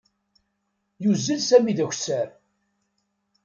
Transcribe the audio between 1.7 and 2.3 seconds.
d akessar.